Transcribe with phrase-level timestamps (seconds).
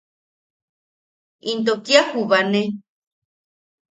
[1.51, 2.61] ¡Into kia jubane!